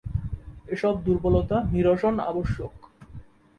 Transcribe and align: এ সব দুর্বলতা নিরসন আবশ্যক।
এ 0.67 0.75
সব 0.75 0.95
দুর্বলতা 1.05 1.57
নিরসন 1.71 2.15
আবশ্যক। 2.21 2.73